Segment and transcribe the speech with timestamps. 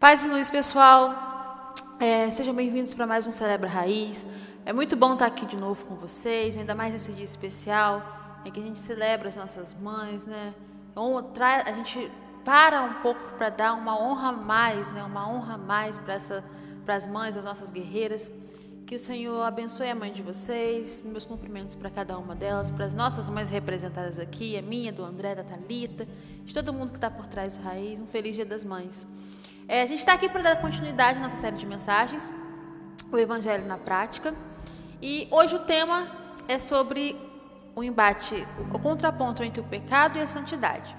[0.00, 1.74] Paz e luz, pessoal.
[1.98, 4.24] É, sejam bem-vindos para mais um Celebra Raiz.
[4.64, 8.52] É muito bom estar aqui de novo com vocês, ainda mais nesse dia especial em
[8.52, 10.54] que a gente celebra as nossas mães, né?
[11.66, 12.08] A gente
[12.44, 15.02] para um pouco para dar uma honra a mais, né?
[15.02, 16.44] Uma honra a mais para essa,
[16.84, 18.30] para as mães, as nossas guerreiras.
[18.86, 22.84] Que o Senhor abençoe a mãe de vocês, meus cumprimentos para cada uma delas, para
[22.84, 26.06] as nossas mães representadas aqui, a minha, do André, da Talita,
[26.44, 28.00] de todo mundo que está por trás do Raiz.
[28.00, 29.04] Um feliz Dia das Mães.
[29.70, 32.32] É, a gente está aqui para dar continuidade à nossa série de mensagens,
[33.12, 34.34] o Evangelho na Prática.
[35.02, 36.08] E hoje o tema
[36.48, 37.14] é sobre
[37.76, 40.96] o embate, o contraponto entre o pecado e a santidade.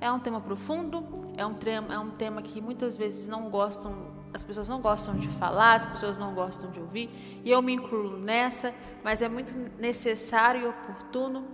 [0.00, 3.94] É um tema profundo, é um tema, é um tema que muitas vezes não gostam,
[4.34, 7.72] as pessoas não gostam de falar, as pessoas não gostam de ouvir, e eu me
[7.72, 11.44] incluo nessa, mas é muito necessário e oportuno,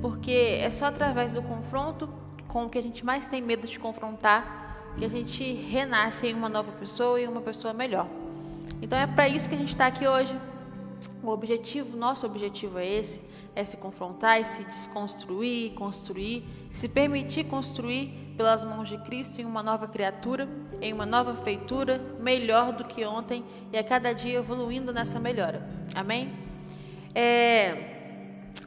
[0.00, 2.12] porque é só através do confronto
[2.48, 4.61] com o que a gente mais tem medo de confrontar
[4.98, 8.06] que a gente renasce em uma nova pessoa e uma pessoa melhor.
[8.80, 10.36] Então é para isso que a gente está aqui hoje.
[11.22, 13.20] O objetivo, nosso objetivo é esse,
[13.54, 19.44] é se confrontar e se desconstruir, construir, se permitir construir pelas mãos de Cristo em
[19.44, 20.48] uma nova criatura,
[20.80, 25.68] em uma nova feitura, melhor do que ontem e a cada dia evoluindo nessa melhora.
[25.94, 26.32] Amém?
[27.14, 27.92] É,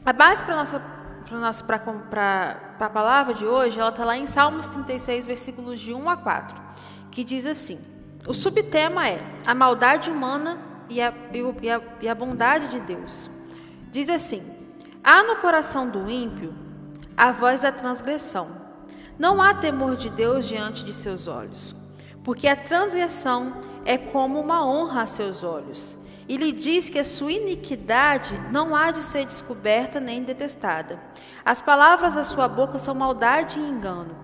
[0.06, 0.95] a base para nossa
[2.80, 6.62] a palavra de hoje, ela está lá em Salmos 36, versículos de 1 a 4,
[7.12, 7.80] que diz assim:
[8.28, 10.58] o subtema é a maldade humana
[10.90, 11.14] e a,
[11.62, 13.30] e a, e a bondade de Deus.
[13.92, 14.44] Diz assim:
[15.04, 16.54] há no coração do ímpio
[17.16, 18.50] a voz da transgressão.
[19.18, 21.76] Não há temor de Deus diante de seus olhos,
[22.24, 23.54] porque a transgressão
[23.86, 28.76] é como uma honra a seus olhos e lhe diz que a sua iniquidade não
[28.76, 31.00] há de ser descoberta nem detestada.
[31.44, 34.16] As palavras da sua boca são maldade e engano.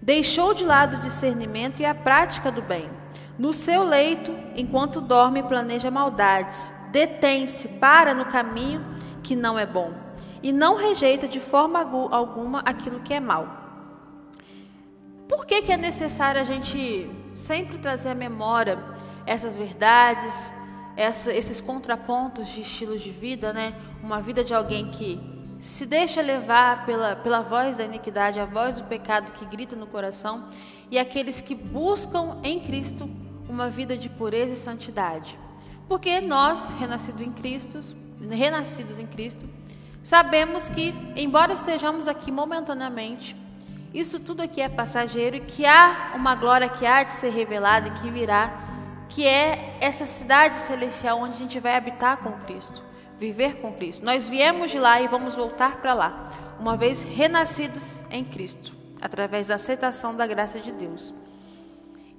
[0.00, 2.90] Deixou de lado o discernimento e a prática do bem.
[3.38, 6.72] No seu leito, enquanto dorme, planeja maldades.
[6.90, 8.84] Detém-se, para no caminho
[9.22, 9.92] que não é bom.
[10.42, 13.64] E não rejeita de forma alguma aquilo que é mal.
[15.28, 18.78] Por que, que é necessário a gente sempre trazer à memória
[19.26, 20.52] essas verdades,
[20.96, 23.74] essa, esses contrapontos de estilos de vida, né?
[24.02, 25.20] Uma vida de alguém que
[25.60, 29.86] se deixa levar pela, pela voz da iniquidade, a voz do pecado que grita no
[29.86, 30.48] coração,
[30.90, 33.08] e aqueles que buscam em Cristo
[33.48, 35.38] uma vida de pureza e santidade.
[35.88, 37.80] Porque nós, renascidos em Cristo,
[38.30, 39.48] renascidos em Cristo,
[40.02, 43.36] sabemos que, embora estejamos aqui momentaneamente,
[43.92, 47.88] isso tudo aqui é passageiro e que há uma glória que há de ser revelada
[47.88, 48.63] e que virá
[49.08, 52.82] que é essa cidade celestial onde a gente vai habitar com Cristo,
[53.18, 54.04] viver com Cristo.
[54.04, 59.48] Nós viemos de lá e vamos voltar para lá, uma vez renascidos em Cristo, através
[59.48, 61.12] da aceitação da graça de Deus.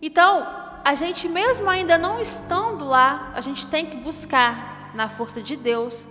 [0.02, 0.48] Então,
[0.84, 5.56] a gente mesmo ainda não estando lá, a gente tem que buscar na força de
[5.56, 6.08] Deus,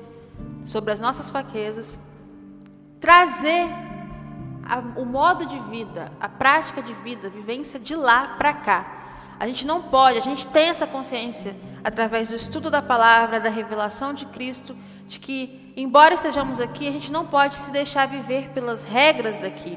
[0.65, 1.99] sobre as nossas fraquezas,
[3.01, 3.69] trazer
[4.65, 8.94] a, o modo de vida, a prática de vida, a vivência de lá para cá
[9.45, 13.51] a gente não pode, a gente tem essa consciência através do estudo da palavra, da
[13.51, 14.75] revelação de Cristo,
[15.07, 19.77] de que, embora estejamos aqui, a gente não pode se deixar viver pelas regras daqui,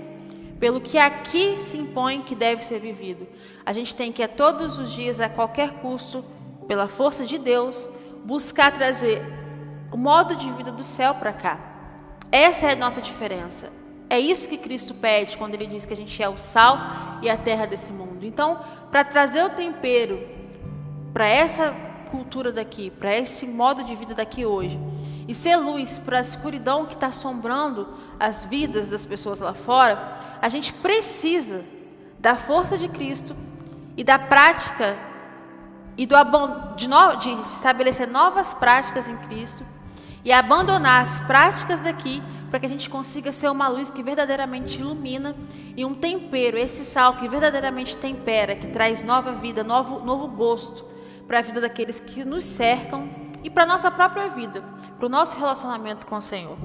[0.57, 3.27] pelo que aqui se impõe que deve ser vivido.
[3.66, 6.23] A gente tem que, a todos os dias, a qualquer custo,
[6.66, 7.89] pela força de Deus,
[8.23, 9.22] buscar trazer
[9.91, 11.59] o modo de vida do céu para cá.
[12.31, 13.69] Essa é a nossa diferença.
[14.09, 16.78] É isso que Cristo pede quando ele diz que a gente é o sal
[17.22, 18.25] e a terra desse mundo.
[18.25, 18.59] Então,
[18.90, 20.28] para trazer o tempero
[21.13, 21.75] para essa
[22.09, 24.79] cultura daqui, para esse modo de vida daqui hoje,
[25.28, 27.88] e ser luz para a escuridão que está assombrando
[28.18, 31.66] as vidas das pessoas lá fora, a gente precisa
[32.18, 33.35] da força de Cristo
[33.97, 34.97] e da prática
[35.97, 36.16] e do
[36.75, 39.66] de, no, de estabelecer novas práticas em Cristo
[40.24, 44.80] e abandonar as práticas daqui para que a gente consiga ser uma luz que verdadeiramente
[44.80, 45.35] ilumina
[45.75, 50.86] e um tempero, esse sal que verdadeiramente tempera, que traz nova vida, novo, novo gosto
[51.27, 53.10] para a vida daqueles que nos cercam
[53.44, 54.63] e para a nossa própria vida,
[54.98, 56.57] para o nosso relacionamento com o Senhor.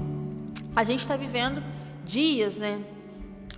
[0.75, 1.61] A gente está vivendo
[2.03, 2.81] dias, né?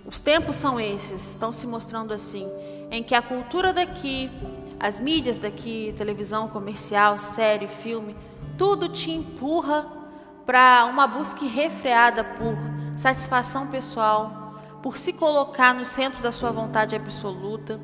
[0.04, 2.48] Os tempos são esses, estão se mostrando assim,
[2.90, 4.30] em que a cultura daqui,
[4.78, 8.14] as mídias daqui, televisão, comercial, série, filme,
[8.58, 9.95] tudo te empurra
[10.46, 12.56] para uma busca refreada por
[12.96, 17.80] satisfação pessoal, por se colocar no centro da sua vontade absoluta,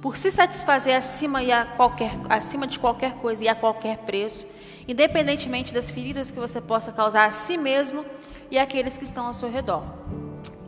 [0.00, 4.46] por se satisfazer acima, e a qualquer, acima de qualquer coisa e a qualquer preço,
[4.88, 8.04] independentemente das feridas que você possa causar a si mesmo
[8.50, 9.82] e àqueles que estão ao seu redor.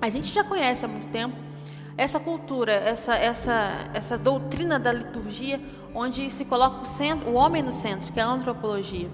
[0.00, 1.48] A gente já conhece há muito tempo
[1.96, 5.60] essa cultura, essa, essa, essa doutrina da liturgia,
[5.92, 9.10] onde se coloca o, centro, o homem no centro, que é a antropologia.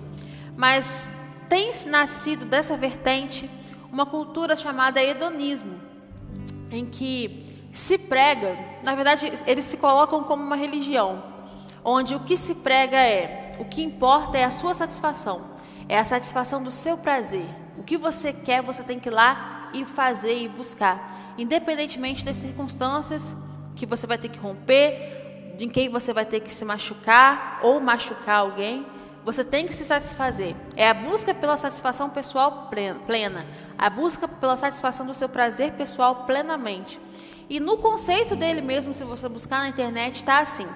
[0.54, 1.08] Mas
[1.48, 3.50] tem nascido dessa vertente
[3.90, 5.80] uma cultura chamada hedonismo,
[6.70, 11.22] em que se prega, na verdade, eles se colocam como uma religião,
[11.84, 15.50] onde o que se prega é, o que importa é a sua satisfação,
[15.88, 17.46] é a satisfação do seu prazer.
[17.76, 22.36] O que você quer, você tem que ir lá e fazer e buscar, independentemente das
[22.36, 23.36] circunstâncias
[23.74, 27.80] que você vai ter que romper, de quem você vai ter que se machucar ou
[27.80, 28.86] machucar alguém.
[29.24, 30.54] Você tem que se satisfazer.
[30.76, 32.68] É a busca pela satisfação pessoal
[33.06, 33.46] plena,
[33.78, 37.00] a busca pela satisfação do seu prazer pessoal plenamente.
[37.48, 40.66] E no conceito dele mesmo, se você buscar na internet, está assim: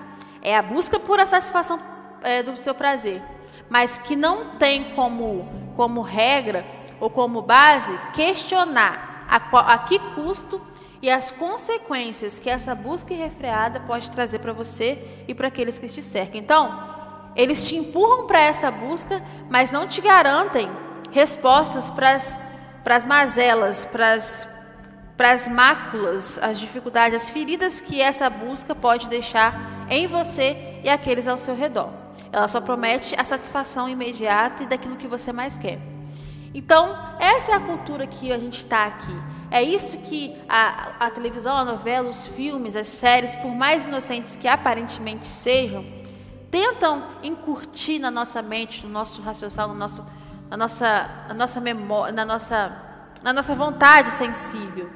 [0.40, 1.78] é a busca por a satisfação
[2.22, 3.22] é, do seu prazer,
[3.68, 5.46] mas que não tem como,
[5.76, 6.64] como regra
[6.98, 9.36] ou como base questionar a,
[9.74, 10.60] a que custo
[11.00, 15.86] e as consequências que essa busca irrefreada pode trazer para você e para aqueles que
[15.86, 16.40] te cercam.
[16.40, 16.97] Então,
[17.38, 20.68] eles te empurram para essa busca, mas não te garantem
[21.12, 22.16] respostas para
[22.96, 24.12] as mazelas, para
[25.32, 31.28] as máculas, as dificuldades, as feridas que essa busca pode deixar em você e aqueles
[31.28, 31.90] ao seu redor.
[32.32, 35.78] Ela só promete a satisfação imediata e daquilo que você mais quer.
[36.52, 39.14] Então, essa é a cultura que a gente está aqui.
[39.48, 44.34] É isso que a, a televisão, a novela, os filmes, as séries, por mais inocentes
[44.34, 45.84] que aparentemente sejam,
[46.50, 50.04] tentam incutir na nossa mente, no nosso raciocínio, no nosso,
[50.48, 52.76] na nossa, na nossa memória, na nossa,
[53.22, 54.90] na nossa vontade sensível.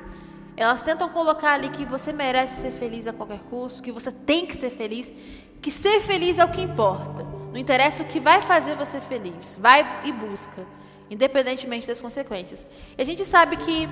[0.56, 4.46] Elas tentam colocar ali que você merece ser feliz a qualquer custo, que você tem
[4.46, 5.12] que ser feliz,
[5.60, 7.22] que ser feliz é o que importa.
[7.52, 9.58] Não interessa o que vai fazer você feliz.
[9.60, 10.66] Vai e busca,
[11.10, 12.66] independentemente das consequências.
[12.96, 13.88] E a gente sabe que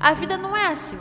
[0.00, 0.98] a vida não é assim.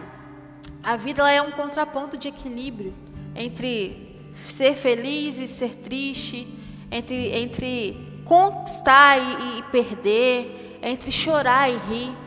[0.83, 2.93] A vida ela é um contraponto de equilíbrio
[3.35, 4.10] entre
[4.47, 6.47] ser feliz e ser triste,
[6.91, 12.17] entre, entre conquistar e, e perder, entre chorar e rir.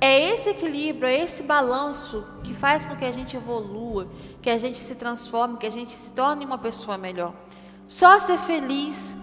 [0.00, 4.08] É esse equilíbrio, é esse balanço que faz com que a gente evolua,
[4.40, 7.34] que a gente se transforme, que a gente se torne uma pessoa melhor.
[7.88, 9.16] Só ser feliz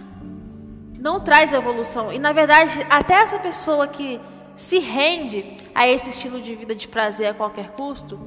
[0.99, 2.11] não traz evolução.
[2.11, 4.19] E na verdade, até essa pessoa que
[4.55, 8.19] se rende a esse estilo de vida de prazer a qualquer custo,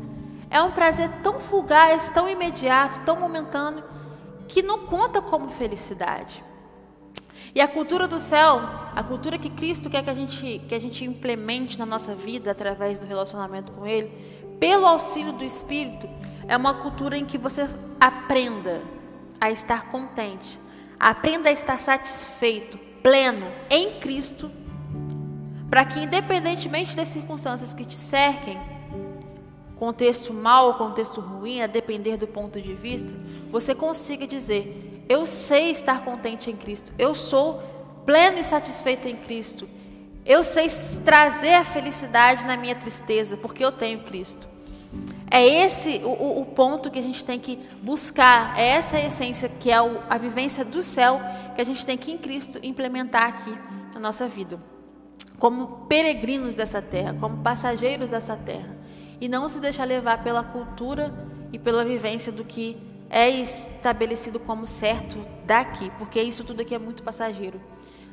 [0.50, 3.84] é um prazer tão fugaz, tão imediato, tão momentâneo,
[4.49, 6.43] que não conta como felicidade.
[7.55, 8.61] E a cultura do céu,
[8.95, 12.50] a cultura que Cristo quer que a gente, que a gente implemente na nossa vida
[12.50, 14.11] através do relacionamento com Ele,
[14.59, 16.09] pelo auxílio do Espírito,
[16.47, 17.69] é uma cultura em que você
[18.00, 18.83] aprenda
[19.41, 20.59] a estar contente,
[20.99, 24.50] aprenda a estar satisfeito, pleno em Cristo,
[25.71, 28.59] para que, independentemente das circunstâncias que te cerquem,
[29.78, 33.08] contexto mal ou contexto ruim, a depender do ponto de vista,
[33.50, 36.92] você consiga dizer: eu sei estar contente em Cristo.
[36.98, 37.62] Eu sou
[38.04, 39.69] pleno e satisfeito em Cristo.
[40.25, 40.69] Eu sei
[41.04, 44.46] trazer a felicidade na minha tristeza, porque eu tenho Cristo.
[45.30, 49.48] É esse o, o, ponto que a gente tem que buscar, é essa a essência
[49.48, 51.20] que é o, a vivência do céu
[51.54, 53.54] que a gente tem que em Cristo implementar aqui
[53.92, 54.58] na nossa vida,
[55.38, 58.75] como peregrinos dessa terra, como passageiros dessa terra,
[59.20, 61.12] e não se deixar levar pela cultura
[61.53, 62.76] e pela vivência do que
[63.11, 67.61] é estabelecido como certo daqui, porque isso tudo aqui é muito passageiro.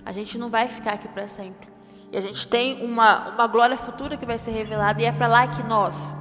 [0.06, 1.68] A gente não vai ficar aqui para sempre.
[2.12, 5.28] E a gente tem uma, uma glória futura que vai ser revelada, e é para
[5.28, 6.14] lá que nós,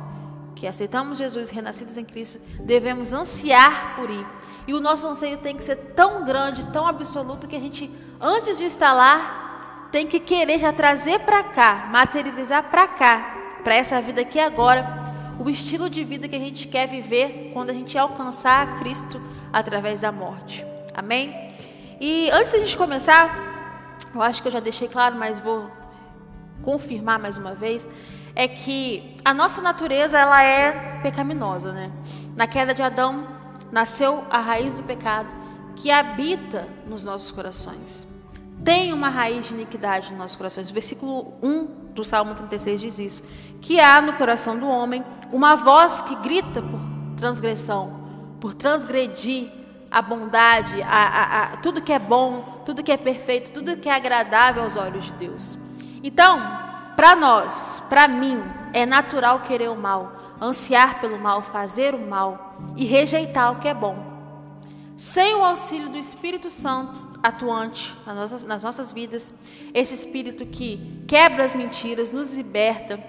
[0.57, 4.27] que aceitamos Jesus renascidos em Cristo, devemos ansiar por ir.
[4.67, 8.59] E o nosso anseio tem que ser tão grande, tão absoluto, que a gente, antes
[8.59, 13.34] de estar lá, tem que querer já trazer para cá, materializar para cá,
[13.65, 14.87] para essa vida aqui agora,
[15.39, 19.21] o estilo de vida que a gente quer viver quando a gente alcançar Cristo
[19.53, 20.65] através da morte.
[20.95, 21.49] Amém?
[22.01, 25.71] E antes de a gente começar, eu acho que eu já deixei claro, mas vou
[26.63, 27.89] confirmar mais uma vez,
[28.37, 31.91] é que a nossa natureza ela é pecaminosa, né?
[32.37, 33.27] Na queda de Adão
[33.73, 35.29] nasceu a raiz do pecado
[35.75, 38.07] que habita nos nossos corações.
[38.63, 40.71] Tem uma raiz de iniquidade nos nossos corações.
[40.71, 43.23] O versículo 1 do Salmo 36 diz isso:
[43.61, 46.81] que há no coração do homem uma voz que grita por
[47.17, 48.01] transgressão,
[48.41, 49.51] por transgredir
[49.91, 53.89] a bondade, a, a, a, tudo que é bom, tudo que é perfeito, tudo que
[53.89, 55.57] é agradável aos olhos de Deus.
[56.03, 56.41] Então,
[56.97, 58.43] para nós, para mim,
[58.73, 63.69] é natural querer o mal, ansiar pelo mal, fazer o mal e rejeitar o que
[63.69, 63.97] é bom.
[64.97, 69.33] Sem o auxílio do Espírito Santo, atuante nas nossas, nas nossas vidas,
[69.73, 73.03] esse espírito que quebra as mentiras, nos liberta,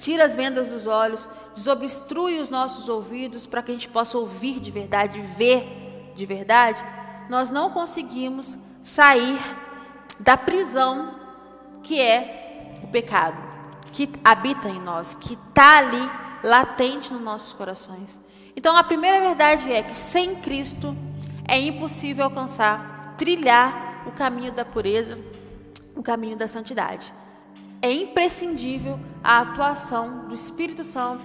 [0.00, 4.60] tira as vendas dos olhos, desobstrui os nossos ouvidos para que a gente possa ouvir
[4.60, 6.82] de verdade, ver de verdade,
[7.28, 9.38] nós não conseguimos sair
[10.18, 11.14] da prisão
[11.82, 13.36] que é o pecado,
[13.92, 16.10] que habita em nós, que está ali
[16.42, 18.18] latente nos nossos corações.
[18.56, 20.96] Então, a primeira verdade é que sem Cristo
[21.46, 25.18] é impossível alcançar, trilhar o caminho da pureza,
[25.94, 27.12] o caminho da santidade.
[27.80, 31.22] É imprescindível a atuação do Espírito Santo,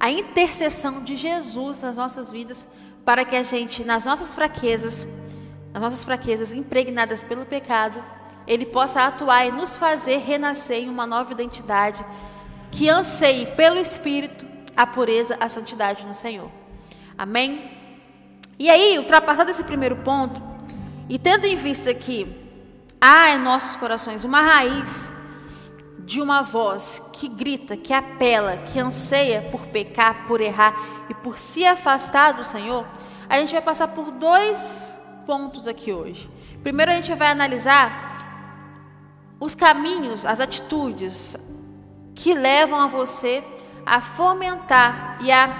[0.00, 2.66] a intercessão de Jesus nas nossas vidas,
[3.04, 5.06] para que a gente, nas nossas fraquezas,
[5.72, 8.02] nas nossas fraquezas impregnadas pelo pecado,
[8.46, 12.04] ele possa atuar e nos fazer renascer em uma nova identidade
[12.70, 14.46] que anseie pelo Espírito
[14.76, 16.50] a pureza, a santidade no Senhor.
[17.16, 17.70] Amém?
[18.58, 20.40] E aí, ultrapassado esse primeiro ponto,
[21.08, 22.26] e tendo em vista que
[23.00, 25.12] há em nossos corações uma raiz
[26.00, 31.38] de uma voz que grita, que apela, que anseia por pecar, por errar e por
[31.38, 32.86] se afastar do Senhor,
[33.28, 34.92] a gente vai passar por dois
[35.26, 36.28] pontos aqui hoje.
[36.62, 38.08] Primeiro, a gente vai analisar
[39.38, 41.36] os caminhos, as atitudes
[42.14, 43.44] que levam a você
[43.86, 45.56] a fomentar e a,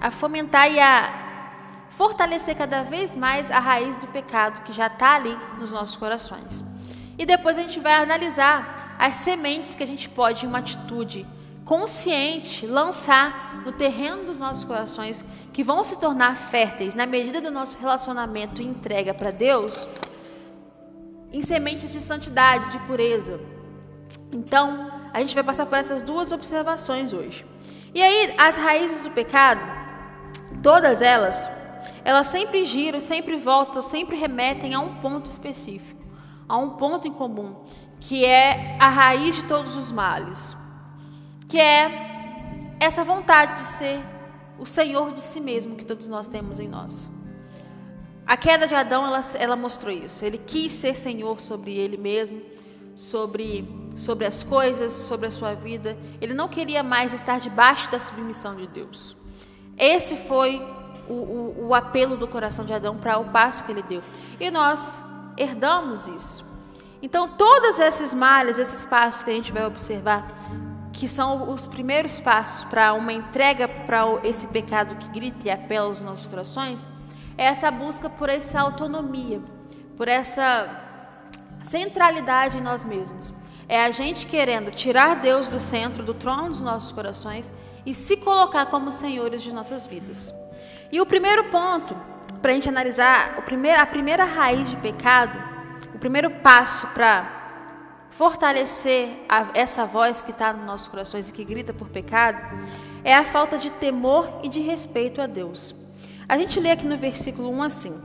[0.00, 1.25] a fomentar e a
[1.96, 6.62] fortalecer cada vez mais a raiz do pecado que já está ali nos nossos corações.
[7.18, 11.26] E depois a gente vai analisar as sementes que a gente pode, em uma atitude
[11.64, 15.24] consciente, lançar no terreno dos nossos corações,
[15.54, 19.88] que vão se tornar férteis na medida do nosso relacionamento e entrega para Deus,
[21.32, 23.40] em sementes de santidade, de pureza.
[24.30, 27.44] Então, a gente vai passar por essas duas observações hoje.
[27.94, 29.60] E aí, as raízes do pecado,
[30.62, 31.48] todas elas,
[32.06, 36.00] elas sempre giram, sempre voltam, sempre remetem a um ponto específico,
[36.48, 37.56] a um ponto em comum,
[37.98, 40.56] que é a raiz de todos os males,
[41.48, 44.00] que é essa vontade de ser
[44.56, 47.10] o Senhor de si mesmo que todos nós temos em nós.
[48.24, 50.24] A queda de Adão, ela, ela mostrou isso.
[50.24, 52.40] Ele quis ser Senhor sobre ele mesmo,
[52.94, 55.98] sobre, sobre as coisas, sobre a sua vida.
[56.20, 59.16] Ele não queria mais estar debaixo da submissão de Deus.
[59.76, 60.75] Esse foi
[61.08, 64.02] o, o, o apelo do coração de Adão para o passo que ele deu.
[64.40, 65.00] E nós
[65.36, 66.44] herdamos isso.
[67.02, 70.26] Então, todos esses males, esses passos que a gente vai observar,
[70.92, 75.86] que são os primeiros passos para uma entrega para esse pecado que grita e apela
[75.86, 76.88] aos nossos corações,
[77.36, 79.42] é essa busca por essa autonomia,
[79.96, 80.68] por essa
[81.62, 83.32] centralidade em nós mesmos.
[83.68, 87.52] É a gente querendo tirar Deus do centro, do trono dos nossos corações
[87.84, 90.32] e se colocar como senhores de nossas vidas.
[90.90, 91.96] E o primeiro ponto
[92.40, 95.36] para a gente analisar, a primeira, a primeira raiz de pecado,
[95.94, 97.34] o primeiro passo para
[98.10, 102.40] fortalecer a, essa voz que está nos nossos corações e que grita por pecado,
[103.02, 105.74] é a falta de temor e de respeito a Deus.
[106.28, 108.00] A gente lê aqui no versículo 1 assim: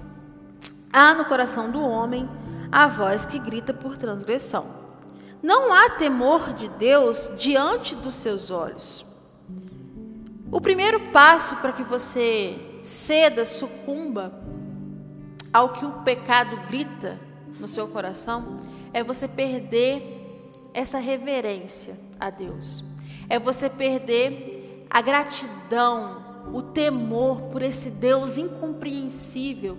[0.91, 2.29] Há no coração do homem
[2.71, 4.81] a voz que grita por transgressão.
[5.41, 9.05] Não há temor de Deus diante dos seus olhos.
[10.51, 14.33] O primeiro passo para que você ceda, sucumba
[15.51, 17.19] ao que o pecado grita
[17.59, 18.57] no seu coração
[18.93, 22.83] é você perder essa reverência a Deus.
[23.29, 26.23] É você perder a gratidão,
[26.53, 29.77] o temor por esse Deus incompreensível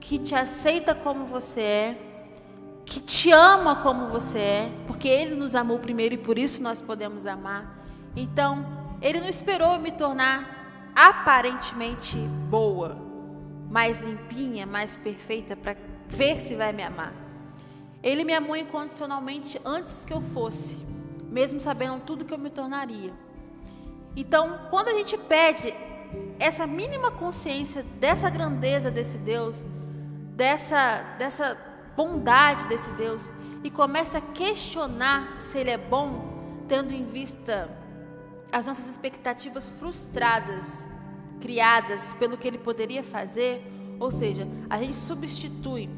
[0.00, 2.08] que te aceita como você é
[2.88, 6.80] que te ama como você é, porque Ele nos amou primeiro e por isso nós
[6.80, 7.84] podemos amar.
[8.16, 8.64] Então,
[9.02, 10.57] Ele não esperou me tornar
[10.98, 12.18] aparentemente
[12.50, 12.96] boa,
[13.70, 15.76] mais limpinha, mais perfeita para
[16.08, 17.14] ver se vai me amar.
[18.02, 20.76] Ele me amou incondicionalmente antes que eu fosse,
[21.28, 23.12] mesmo sabendo tudo que eu me tornaria.
[24.16, 25.72] Então, quando a gente pede
[26.36, 29.64] essa mínima consciência dessa grandeza desse Deus,
[30.34, 31.56] dessa, dessa
[31.96, 33.30] bondade desse Deus
[33.62, 37.70] e começa a questionar se Ele é bom, tendo em vista
[38.52, 40.86] as nossas expectativas frustradas,
[41.40, 43.62] criadas pelo que Ele poderia fazer,
[44.00, 45.88] ou seja, a gente substitui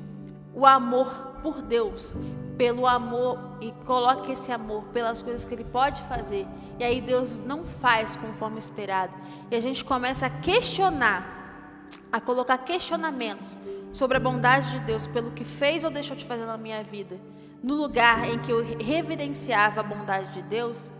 [0.54, 2.14] o amor por Deus
[2.56, 6.46] pelo amor e coloca esse amor pelas coisas que Ele pode fazer,
[6.78, 9.14] e aí Deus não faz conforme esperado,
[9.50, 13.56] e a gente começa a questionar, a colocar questionamentos
[13.92, 17.18] sobre a bondade de Deus pelo que fez ou deixou de fazer na minha vida,
[17.62, 20.92] no lugar em que eu reverenciava a bondade de Deus,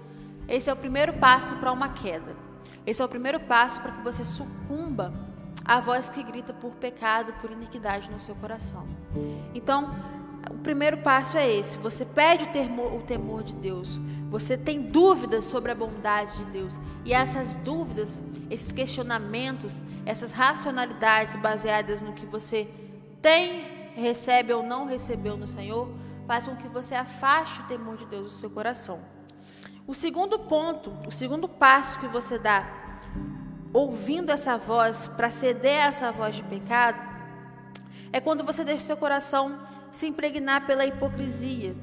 [0.51, 2.37] esse é o primeiro passo para uma queda.
[2.85, 5.15] Esse é o primeiro passo para que você sucumba
[5.65, 8.85] à voz que grita por pecado, por iniquidade no seu coração.
[9.55, 9.91] Então,
[10.51, 14.81] o primeiro passo é esse: você pede o temor, o temor de Deus, Você tem
[14.83, 16.79] dúvidas sobre a bondade de Deus.
[17.05, 22.69] E essas dúvidas, esses questionamentos, essas racionalidades baseadas no que você
[23.21, 25.89] tem, recebe ou não recebeu no Senhor,
[26.29, 29.01] faz com que você afaste o temor de Deus do seu coração.
[29.91, 32.65] O segundo ponto, o segundo passo que você dá,
[33.73, 37.01] ouvindo essa voz, para ceder a essa voz de pecado,
[38.13, 39.59] é quando você deixa seu coração
[39.91, 41.75] se impregnar pela hipocrisia,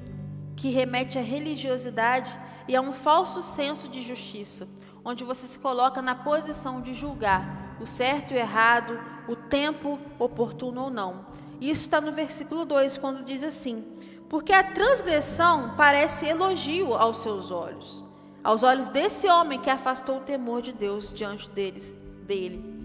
[0.56, 2.32] que remete à religiosidade
[2.66, 4.70] e a um falso senso de justiça,
[5.04, 8.98] onde você se coloca na posição de julgar o certo e o errado,
[9.28, 11.26] o tempo oportuno ou não.
[11.60, 13.84] Isso está no versículo 2, quando diz assim:
[14.30, 18.04] Porque a transgressão parece elogio aos seus olhos,
[18.44, 22.78] aos olhos desse homem que afastou o temor de Deus diante deles, dele.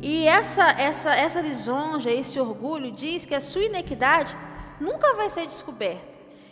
[0.00, 4.34] E essa, essa, essa lisonja, esse orgulho, diz que a sua inequidade
[4.80, 6.10] nunca vai ser descoberta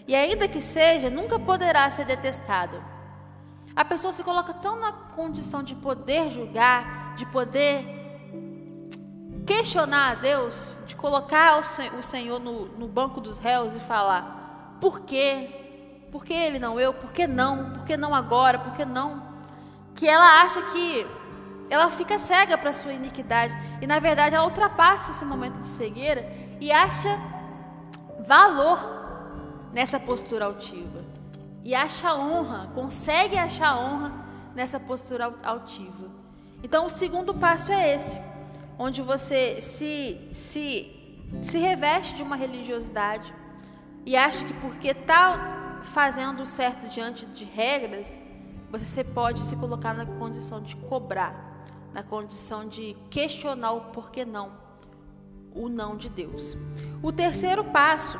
[0.09, 2.83] e ainda que seja, nunca poderá ser detestado.
[3.77, 7.98] A pessoa se coloca tão na condição de poder julgar, de poder
[9.49, 11.59] questionar a Deus, de colocar
[11.99, 16.05] o Senhor no, no banco dos réus e falar: por quê?
[16.13, 16.93] Por que ele não eu?
[16.93, 17.71] Por que não?
[17.71, 18.59] Por que não agora?
[18.59, 19.23] Por que não?
[19.95, 21.07] Que ela acha que
[21.71, 26.31] ela fica cega para sua iniquidade e na verdade ela ultrapassa esse momento de cegueira
[26.61, 27.19] e acha
[28.27, 28.79] valor
[29.73, 31.01] nessa postura altiva.
[31.65, 34.11] E acha honra, consegue achar honra
[34.55, 36.09] nessa postura altiva.
[36.63, 38.21] Então, o segundo passo é esse,
[38.79, 43.35] onde você se, se, se reveste de uma religiosidade
[44.07, 48.19] e acha que porque está fazendo certo diante de regras,
[48.71, 54.53] você pode se colocar na condição de cobrar, na condição de questionar o porquê não,
[55.55, 56.57] o não de Deus.
[57.03, 58.19] O terceiro passo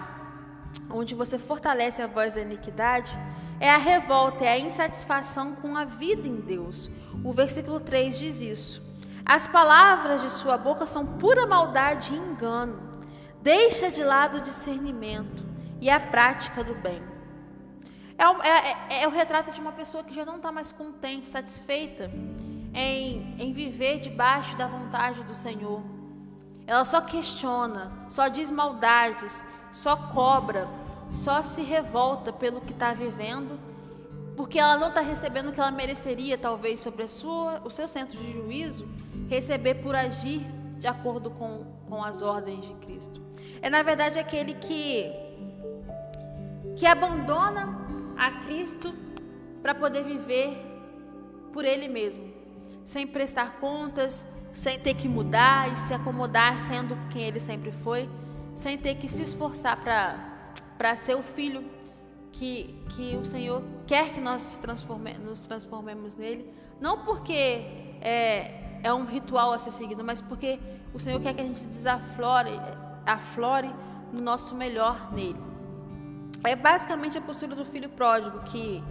[0.91, 3.19] onde você fortalece a voz da iniquidade,
[3.61, 6.91] é a revolta, é a insatisfação com a vida em Deus.
[7.25, 8.88] O versículo 3 diz isso.
[9.29, 12.81] As palavras de sua boca são pura maldade e engano.
[13.43, 15.45] Deixa de lado o discernimento
[15.83, 17.03] e a prática do bem.
[18.17, 21.29] É, é, é, é o retrato de uma pessoa que já não está mais contente,
[21.29, 22.11] satisfeita
[22.73, 25.83] em, em viver debaixo da vontade do Senhor.
[26.67, 30.67] Ela só questiona, só diz maldades, só cobra,
[31.13, 33.61] só se revolta pelo que está vivendo,
[34.37, 38.19] porque ela não está recebendo o que ela mereceria, talvez, sobre sua, o seu centro
[38.19, 38.89] de juízo,
[39.29, 40.47] receber por agir
[40.79, 43.21] de acordo com, com as ordens de Cristo.
[43.61, 45.13] É, na verdade, aquele que,
[46.77, 47.79] que abandona
[48.17, 48.95] a Cristo
[49.63, 50.57] para poder viver
[51.53, 52.33] por ele mesmo,
[52.85, 58.09] sem prestar contas, sem ter que mudar e se acomodar sendo quem ele sempre foi.
[58.55, 59.79] Sem ter que se esforçar
[60.77, 61.65] para ser o filho
[62.33, 67.63] que, que o Senhor quer que nós transforme, nos transformemos nele, não porque
[68.01, 70.59] é, é um ritual a ser seguido, mas porque
[70.93, 72.61] o Senhor quer que a gente desaflore,
[73.07, 73.71] aflore
[74.13, 75.41] no nosso melhor nele.
[76.45, 78.83] É basicamente a postura do filho pródigo que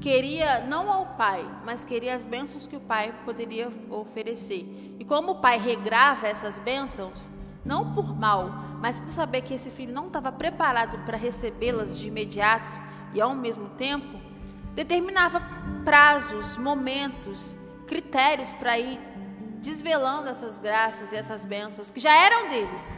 [0.00, 4.96] queria não ao pai, mas queria as bênçãos que o pai poderia oferecer.
[4.98, 7.28] E como o pai regrava essas bênçãos,
[7.64, 12.08] não por mal, mas por saber que esse filho não estava preparado para recebê-las de
[12.08, 12.78] imediato
[13.12, 14.18] e ao mesmo tempo,
[14.74, 15.42] determinava
[15.84, 18.98] prazos, momentos, critérios para ir
[19.60, 22.96] desvelando essas graças e essas bênçãos que já eram deles,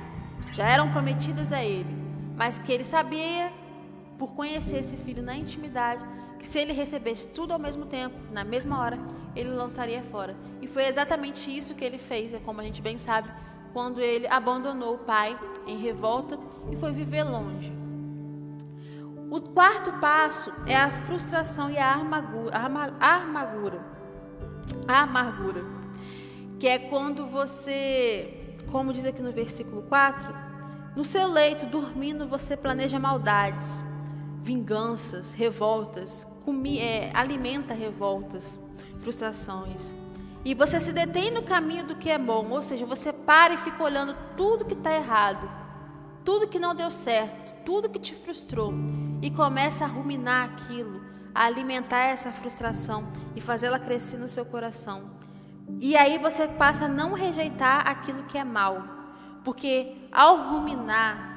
[0.53, 1.95] já eram prometidas a ele,
[2.37, 3.53] mas que ele sabia,
[4.19, 6.05] por conhecer esse filho na intimidade,
[6.39, 8.99] que se ele recebesse tudo ao mesmo tempo, na mesma hora,
[9.35, 10.37] ele lançaria fora.
[10.61, 13.29] E foi exatamente isso que ele fez, é como a gente bem sabe,
[13.73, 16.39] quando ele abandonou o pai em revolta
[16.71, 17.73] e foi viver longe.
[19.31, 22.57] O quarto passo é a frustração e a amargura,
[23.01, 23.81] a amargura,
[24.87, 25.65] a amargura,
[26.63, 30.33] que é quando você, como diz aqui no versículo 4,
[30.95, 33.83] no seu leito, dormindo, você planeja maldades,
[34.45, 38.61] vinganças, revoltas, comi, é, alimenta revoltas,
[39.01, 39.93] frustrações.
[40.45, 43.59] E você se detém no caminho do que é bom, ou seja, você para e
[43.59, 45.51] fica olhando tudo que está errado,
[46.25, 48.73] tudo que não deu certo, tudo que te frustrou,
[49.21, 51.03] e começa a ruminar aquilo,
[51.35, 55.22] a alimentar essa frustração e fazê-la crescer no seu coração.
[55.81, 58.85] E aí você passa a não rejeitar aquilo que é mal,
[59.45, 61.33] porque ao ruminar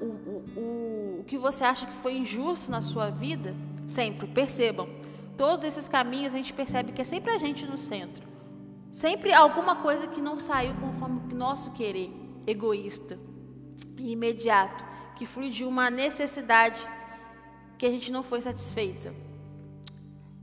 [0.00, 3.54] o, o, o, que você acha que foi injusto na sua vida,
[3.86, 4.88] sempre percebam,
[5.36, 8.22] todos esses caminhos a gente percebe que é sempre a gente no centro.
[8.92, 12.12] Sempre alguma coisa que não saiu conforme o nosso querer,
[12.46, 13.18] egoísta
[13.98, 14.84] e imediato,
[15.16, 16.86] que flui de uma necessidade
[17.76, 19.12] que a gente não foi satisfeita.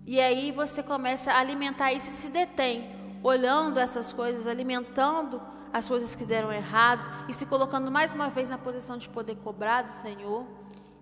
[0.06, 5.88] E aí você começa a alimentar isso e se detém, olhando essas coisas, alimentando as
[5.88, 9.84] coisas que deram errado e se colocando mais uma vez na posição de poder cobrar
[9.84, 10.46] do Senhor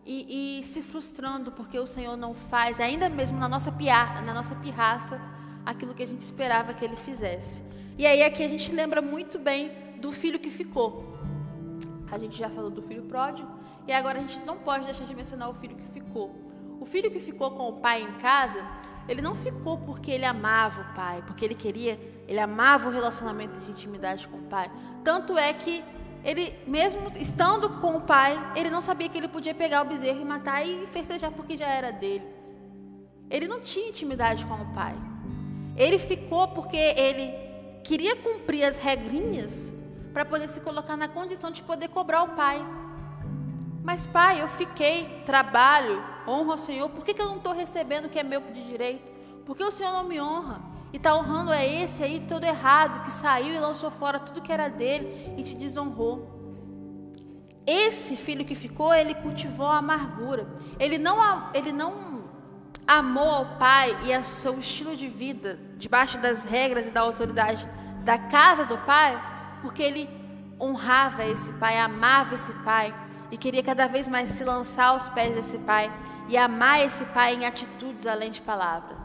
[0.05, 4.33] e, e se frustrando porque o Senhor não faz, ainda mesmo na nossa, pia, na
[4.33, 5.19] nossa pirraça,
[5.65, 7.63] aquilo que a gente esperava que Ele fizesse.
[7.97, 11.17] E aí aqui a gente lembra muito bem do filho que ficou.
[12.11, 13.49] A gente já falou do filho pródigo
[13.87, 16.35] e agora a gente não pode deixar de mencionar o filho que ficou.
[16.79, 18.63] O filho que ficou com o pai em casa,
[19.09, 23.59] ele não ficou porque ele amava o pai, porque ele queria, ele amava o relacionamento
[23.59, 24.71] de intimidade com o pai.
[25.03, 25.83] Tanto é que
[26.23, 30.21] ele, mesmo estando com o pai, ele não sabia que ele podia pegar o bezerro
[30.21, 32.23] e matar e festejar porque já era dele.
[33.31, 34.95] Ele não tinha intimidade com o pai.
[35.75, 37.33] Ele ficou porque ele
[37.83, 39.73] queria cumprir as regrinhas
[40.13, 42.61] para poder se colocar na condição de poder cobrar o pai.
[43.83, 48.05] Mas, pai, eu fiquei, trabalho, honro ao Senhor, por que, que eu não estou recebendo
[48.05, 49.09] o que é meu de direito?
[49.45, 50.61] Por que o Senhor não me honra?
[50.91, 54.51] E está honrando é esse aí todo errado, que saiu e lançou fora tudo que
[54.51, 56.37] era dele e te desonrou.
[57.65, 60.47] Esse filho que ficou, ele cultivou a amargura.
[60.79, 61.17] Ele não,
[61.53, 62.23] ele não
[62.87, 67.69] amou ao pai e a seu estilo de vida, debaixo das regras e da autoridade
[68.03, 69.21] da casa do pai,
[69.61, 70.09] porque ele
[70.59, 72.93] honrava esse pai, amava esse pai
[73.31, 75.91] e queria cada vez mais se lançar aos pés desse pai
[76.27, 78.97] e amar esse pai em atitudes além de palavras.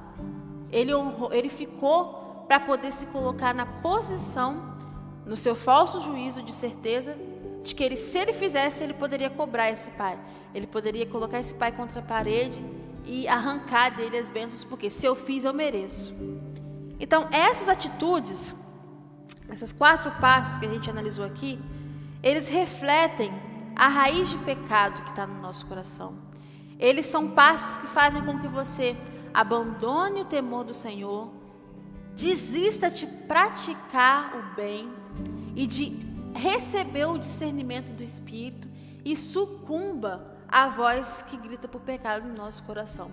[0.70, 4.74] Ele, honrou, ele ficou para poder se colocar na posição,
[5.24, 7.16] no seu falso juízo de certeza,
[7.62, 10.18] de que ele, se ele fizesse, ele poderia cobrar esse pai.
[10.54, 12.62] Ele poderia colocar esse pai contra a parede
[13.04, 16.14] e arrancar dele as bênçãos, porque se eu fiz, eu mereço.
[16.98, 18.54] Então, essas atitudes,
[19.50, 21.58] esses quatro passos que a gente analisou aqui,
[22.22, 23.32] eles refletem
[23.76, 26.14] a raiz de pecado que está no nosso coração.
[26.78, 28.96] Eles são passos que fazem com que você
[29.32, 31.30] abandone o temor do Senhor,
[32.14, 34.92] desista de praticar o bem
[35.56, 35.96] e de
[36.34, 38.68] receber o discernimento do Espírito
[39.04, 43.10] e sucumba à voz que grita por pecado no nosso coração.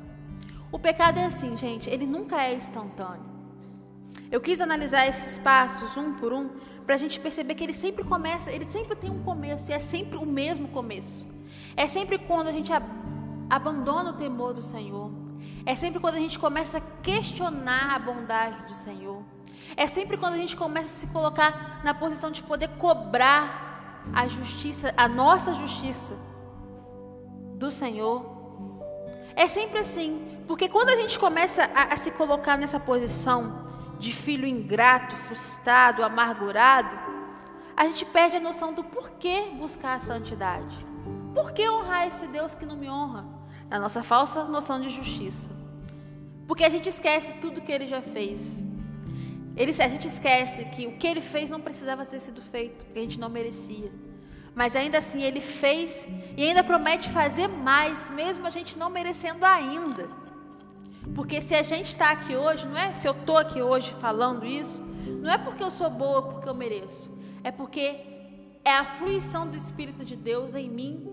[0.71, 3.31] O pecado é assim, gente, ele nunca é instantâneo.
[4.31, 6.49] Eu quis analisar esses passos um por um
[6.91, 9.79] para a gente perceber que ele sempre começa, ele sempre tem um começo e é
[9.79, 11.25] sempre o mesmo começo.
[11.73, 12.85] É sempre quando a gente ab
[13.49, 15.09] abandona o temor do Senhor.
[15.65, 19.23] É sempre quando a gente começa a questionar a bondade do Senhor.
[19.77, 24.27] É sempre quando a gente começa a se colocar na posição de poder cobrar a
[24.27, 26.17] justiça, a nossa justiça
[27.55, 28.17] do Senhor.
[29.33, 33.70] É sempre assim, porque quando a gente começa a, a se colocar nessa posição
[34.01, 36.89] de filho ingrato, frustrado, amargurado,
[37.77, 40.75] a gente perde a noção do porquê buscar a santidade.
[41.35, 43.23] Por que honrar esse Deus que não me honra?
[43.69, 45.49] Na nossa falsa noção de justiça.
[46.47, 48.63] Porque a gente esquece tudo que ele já fez.
[49.55, 52.97] Ele, a gente esquece que o que ele fez não precisava ter sido feito, que
[52.97, 53.91] a gente não merecia.
[54.55, 59.45] Mas ainda assim ele fez e ainda promete fazer mais, mesmo a gente não merecendo
[59.45, 60.07] ainda.
[61.15, 64.45] Porque se a gente está aqui hoje, não é se eu estou aqui hoje falando
[64.45, 64.81] isso,
[65.21, 67.11] não é porque eu sou boa, porque eu mereço.
[67.43, 67.99] É porque
[68.63, 71.07] é a fruição do Espírito de Deus em mim,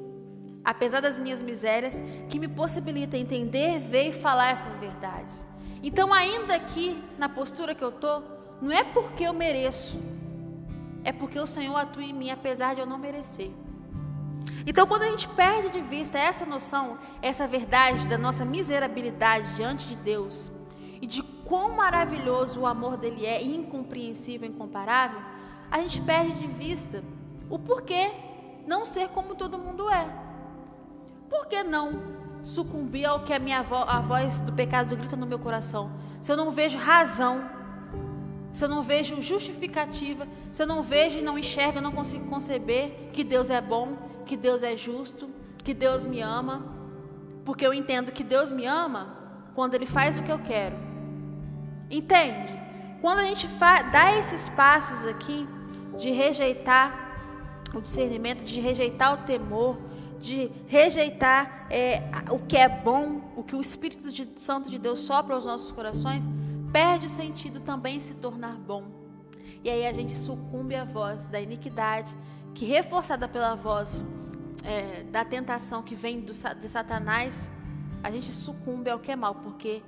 [0.64, 5.46] apesar das minhas misérias, que me possibilita entender, ver e falar essas verdades.
[5.82, 8.22] Então, ainda aqui, na postura que eu estou,
[8.60, 9.98] não é porque eu mereço,
[11.04, 13.50] é porque o Senhor atua em mim, apesar de eu não merecer.
[14.68, 19.88] Então, quando a gente perde de vista essa noção, essa verdade da nossa miserabilidade diante
[19.88, 20.50] de Deus
[21.00, 25.22] e de quão maravilhoso o amor dele é, incompreensível, incomparável,
[25.70, 27.02] a gente perde de vista
[27.48, 28.10] o porquê
[28.66, 30.06] não ser como todo mundo é.
[31.30, 32.02] Por que não
[32.42, 35.90] sucumbir ao que a minha vo a voz do pecado grita no meu coração?
[36.20, 37.48] Se eu não vejo razão,
[38.52, 42.28] se eu não vejo justificativa, se eu não vejo e não enxergo, eu não consigo
[42.28, 45.28] conceber que Deus é bom, que Deus é justo,
[45.64, 46.56] que Deus me ama,
[47.44, 49.02] porque eu entendo que Deus me ama
[49.54, 50.76] quando Ele faz o que eu quero.
[51.90, 52.52] Entende?
[53.00, 53.48] Quando a gente
[53.90, 55.48] dá esses passos aqui
[55.96, 56.86] de rejeitar
[57.74, 59.78] o discernimento, de rejeitar o temor,
[60.20, 65.00] de rejeitar é, o que é bom, o que o Espírito de, Santo de Deus
[65.00, 66.28] sopra aos nossos corações,
[66.70, 68.84] perde o sentido também se tornar bom.
[69.64, 72.14] E aí a gente sucumbe à voz da iniquidade,
[72.54, 74.04] que reforçada pela voz
[74.64, 77.50] é, da tentação que vem do, de Satanás,
[78.02, 79.82] a gente sucumbe ao que é mal, porque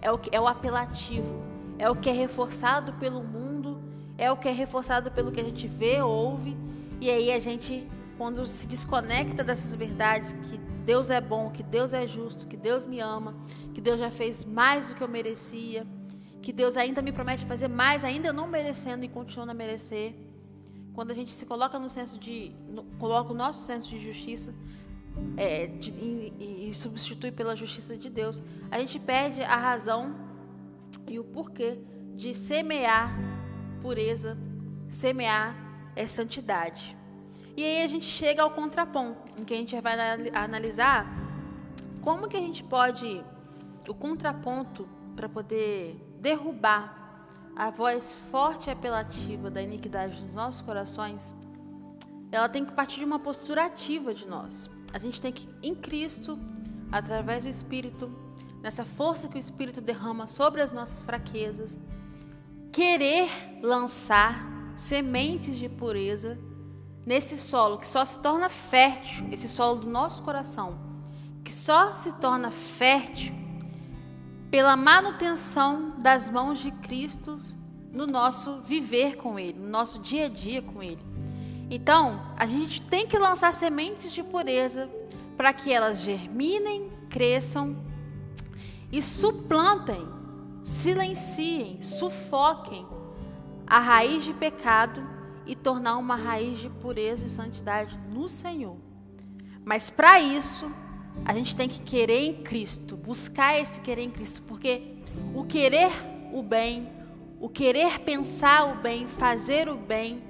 [0.00, 1.42] é o, é o apelativo,
[1.78, 3.80] é o que é reforçado pelo mundo,
[4.18, 6.56] é o que é reforçado pelo que a gente vê, ouve,
[7.00, 11.92] e aí a gente quando se desconecta dessas verdades que Deus é bom, que Deus
[11.92, 13.34] é justo, que Deus me ama,
[13.74, 15.86] que Deus já fez mais do que eu merecia,
[16.40, 20.14] que Deus ainda me promete fazer mais, ainda não merecendo e continua a merecer.
[20.94, 24.54] Quando a gente se coloca no senso de, no, coloca o nosso senso de justiça
[25.36, 30.14] é, de, e, e substitui pela justiça de Deus, a gente perde a razão
[31.08, 31.78] e o porquê
[32.14, 33.18] de semear
[33.80, 34.38] pureza,
[34.88, 35.56] semear
[35.96, 36.96] é, santidade.
[37.56, 39.94] E aí a gente chega ao contraponto, em que a gente vai
[40.32, 41.06] analisar
[42.00, 43.24] como que a gente pode,
[43.88, 47.01] o contraponto para poder derrubar
[47.54, 51.34] a voz forte e apelativa da iniquidade nos nossos corações,
[52.30, 54.70] ela tem que partir de uma postura ativa de nós.
[54.92, 56.38] A gente tem que, em Cristo,
[56.90, 58.10] através do Espírito,
[58.62, 61.78] nessa força que o Espírito derrama sobre as nossas fraquezas,
[62.70, 63.28] querer
[63.62, 66.38] lançar sementes de pureza
[67.04, 70.78] nesse solo que só se torna fértil, esse solo do nosso coração,
[71.44, 73.41] que só se torna fértil
[74.52, 77.40] pela manutenção das mãos de Cristo
[77.90, 81.02] no nosso viver com Ele, no nosso dia a dia com Ele.
[81.70, 84.90] Então, a gente tem que lançar sementes de pureza
[85.38, 87.82] para que elas germinem, cresçam
[88.92, 90.06] e suplantem,
[90.62, 92.86] silenciem, sufoquem
[93.66, 95.02] a raiz de pecado
[95.46, 98.76] e tornar uma raiz de pureza e santidade no Senhor.
[99.64, 100.70] Mas para isso,
[101.24, 104.82] a gente tem que querer em Cristo, buscar esse querer em Cristo, porque
[105.34, 105.90] o querer
[106.32, 106.88] o bem,
[107.40, 110.22] o querer pensar o bem, fazer o bem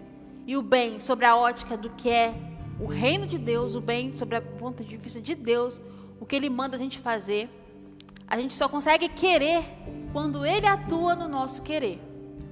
[0.46, 2.34] e o bem sobre a ótica do que é
[2.80, 5.80] o reino de Deus, o bem sobre a ponto de vista de Deus,
[6.18, 7.48] o que ele manda a gente fazer,
[8.26, 9.64] a gente só consegue querer
[10.12, 12.00] quando ele atua no nosso querer.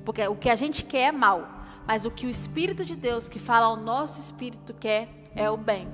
[0.04, 1.48] Porque o que a gente quer é mal.
[1.86, 5.56] Mas o que o Espírito de Deus, que fala ao nosso espírito, quer é o
[5.56, 5.88] bem.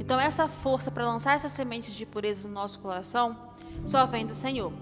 [0.00, 3.36] Então, essa força para lançar essas sementes de pureza no nosso coração
[3.84, 4.72] só vem do Senhor.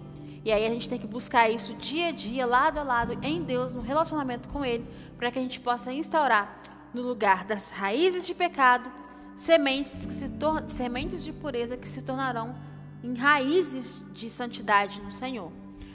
[0.44, 3.42] E aí a gente tem que buscar isso dia a dia, lado a lado, em
[3.42, 4.86] Deus, no relacionamento com Ele,
[5.18, 6.62] para que a gente possa instaurar
[6.94, 8.90] no lugar das raízes de pecado,
[9.34, 10.30] sementes, que se
[10.68, 12.54] sementes de pureza que se tornarão
[13.02, 15.50] em raízes de santidade no Senhor.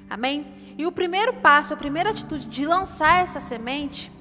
[0.09, 0.53] Amém?
[0.77, 4.11] E o primeiro passo, a primeira atitude de lançar essa semente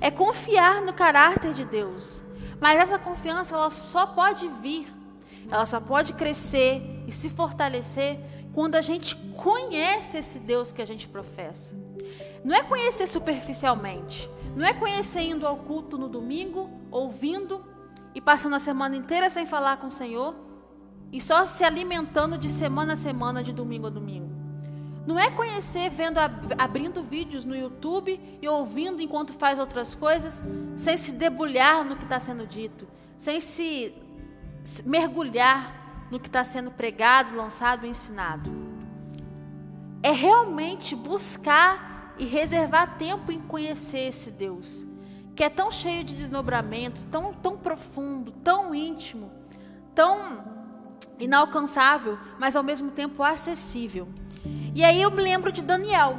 [0.00, 2.22] é confiar no caráter de Deus.
[2.60, 4.86] Mas essa confiança ela só pode vir,
[5.50, 8.20] ela só pode crescer e se fortalecer
[8.52, 11.76] quando a gente conhece esse Deus que a gente professa.
[12.44, 17.64] Não é conhecer superficialmente, não é conhecer indo ao culto no domingo, ouvindo
[18.14, 20.34] e passando a semana inteira sem falar com o Senhor
[21.12, 24.29] e só se alimentando de semana a semana, de domingo a domingo.
[25.10, 26.18] Não é conhecer vendo
[26.56, 30.40] abrindo vídeos no YouTube e ouvindo enquanto faz outras coisas,
[30.76, 32.86] sem se debulhar no que está sendo dito,
[33.18, 33.92] sem se
[34.86, 38.48] mergulhar no que está sendo pregado, lançado e ensinado.
[40.00, 44.86] É realmente buscar e reservar tempo em conhecer esse Deus,
[45.34, 49.28] que é tão cheio de desdobramentos, tão, tão profundo, tão íntimo,
[49.92, 50.59] tão
[51.20, 54.08] inalcançável, mas ao mesmo tempo acessível.
[54.74, 56.18] E aí eu me lembro de Daniel.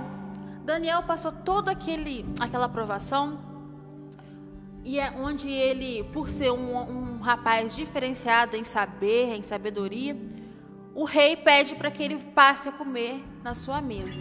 [0.63, 3.51] Daniel passou todo aquele aquela aprovação
[4.83, 10.17] e é onde ele, por ser um, um rapaz diferenciado em saber, em sabedoria,
[10.95, 14.19] o rei pede para que ele passe a comer na sua mesa.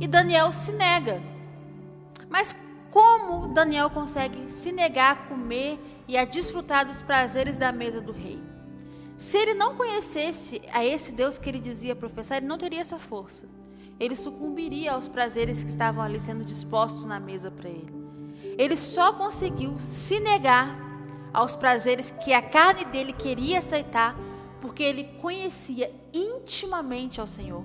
[0.00, 1.20] E Daniel se nega.
[2.28, 2.54] Mas
[2.90, 8.12] como Daniel consegue se negar a comer e a desfrutar dos prazeres da mesa do
[8.12, 8.40] rei?
[9.18, 13.00] Se ele não conhecesse a esse Deus que ele dizia professar, ele não teria essa
[13.00, 13.46] força.
[13.98, 17.92] Ele sucumbiria aos prazeres que estavam ali sendo dispostos na mesa para ele.
[18.56, 20.78] Ele só conseguiu se negar
[21.32, 24.16] aos prazeres que a carne dele queria aceitar,
[24.60, 27.64] porque ele conhecia intimamente ao Senhor.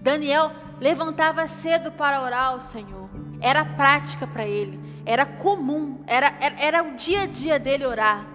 [0.00, 0.50] Daniel
[0.80, 3.08] levantava cedo para orar ao Senhor.
[3.40, 8.26] Era prática para ele, era comum, era, era, era o dia a dia dele orar.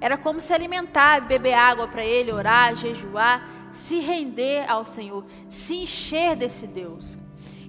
[0.00, 5.76] Era como se alimentar, beber água para ele, orar, jejuar, se render ao Senhor, se
[5.76, 7.16] encher desse Deus.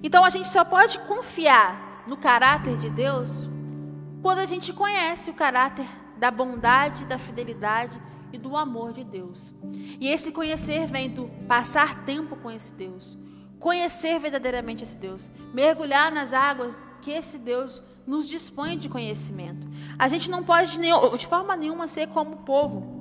[0.02, 3.48] Então a gente só pode confiar no caráter de Deus
[4.22, 5.86] quando a gente conhece o caráter
[6.16, 8.00] da bondade, da fidelidade
[8.32, 9.52] e do amor de Deus.
[10.00, 13.18] E esse conhecer vem do passar tempo com esse Deus,
[13.58, 19.68] conhecer verdadeiramente esse Deus, mergulhar nas águas que esse Deus nos dispõe de conhecimento.
[19.98, 22.98] A gente não pode de forma nenhuma ser como o povo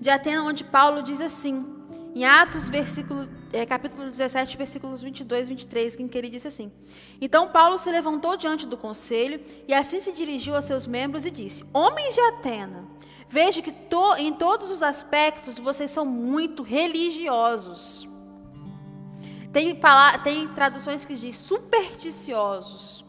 [0.00, 1.64] de Atena, onde Paulo diz assim,
[2.14, 6.72] em Atos, versículo, é, capítulo 17, versículos 22 e 23, em que ele disse assim:
[7.20, 11.30] Então Paulo se levantou diante do conselho e assim se dirigiu a seus membros e
[11.30, 12.88] disse: Homens de Atena,
[13.28, 18.08] vejo que to, em todos os aspectos vocês são muito religiosos.
[19.52, 19.78] Tem,
[20.24, 23.07] tem traduções que diz supersticiosos.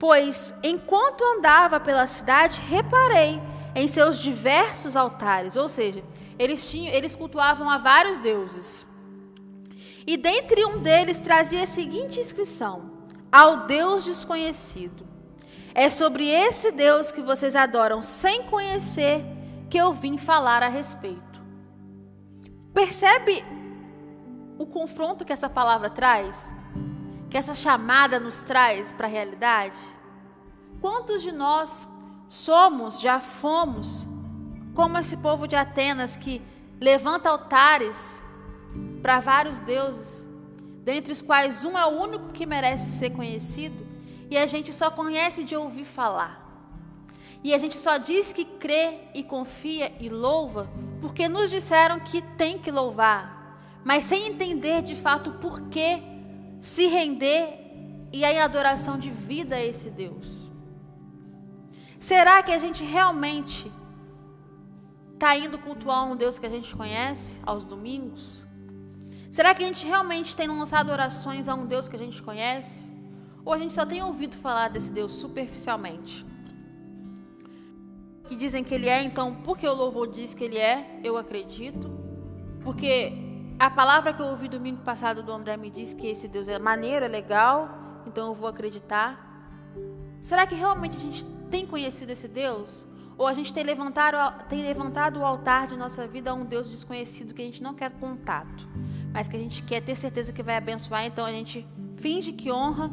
[0.00, 3.38] Pois enquanto andava pela cidade, reparei
[3.74, 6.02] em seus diversos altares, ou seja,
[6.38, 8.86] eles, tinham, eles cultuavam a vários deuses.
[10.06, 12.90] E dentre um deles trazia a seguinte inscrição:
[13.30, 15.06] Ao Deus desconhecido.
[15.74, 19.22] É sobre esse Deus que vocês adoram sem conhecer
[19.68, 21.42] que eu vim falar a respeito.
[22.72, 23.44] Percebe
[24.58, 26.54] o confronto que essa palavra traz?
[27.30, 29.78] Que essa chamada nos traz para a realidade?
[30.80, 31.86] Quantos de nós
[32.28, 34.04] somos, já fomos,
[34.74, 36.42] como esse povo de Atenas que
[36.80, 38.20] levanta altares
[39.00, 40.26] para vários deuses,
[40.82, 43.86] dentre os quais um é o único que merece ser conhecido,
[44.28, 46.40] e a gente só conhece de ouvir falar.
[47.44, 50.68] E a gente só diz que crê e confia e louva
[51.00, 56.09] porque nos disseram que tem que louvar, mas sem entender de fato por que
[56.60, 57.58] se render
[58.12, 60.48] e em adoração de vida a esse Deus.
[61.98, 63.70] Será que a gente realmente
[65.14, 68.46] está indo cultuar um Deus que a gente conhece aos domingos?
[69.30, 72.90] Será que a gente realmente tem lançado orações a um Deus que a gente conhece?
[73.44, 76.26] Ou a gente só tem ouvido falar desse Deus superficialmente?
[78.26, 81.90] Que dizem que ele é, então, porque o louvor diz que ele é, eu acredito.
[82.62, 83.29] Porque
[83.60, 86.58] a palavra que eu ouvi domingo passado do André me disse que esse Deus é
[86.58, 89.10] maneiro, é legal, então eu vou acreditar.
[90.22, 92.86] Será que realmente a gente tem conhecido esse Deus?
[93.18, 96.70] Ou a gente tem levantado, tem levantado o altar de nossa vida a um Deus
[96.70, 98.66] desconhecido que a gente não quer contato,
[99.12, 101.68] mas que a gente quer ter certeza que vai abençoar, então a gente
[101.98, 102.90] finge que honra,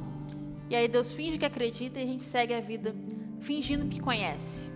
[0.70, 2.94] e aí Deus finge que acredita e a gente segue a vida
[3.40, 4.70] fingindo que conhece.